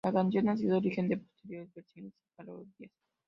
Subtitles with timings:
[0.03, 2.91] La canción ha sido origen de posteriores versiones y parodias.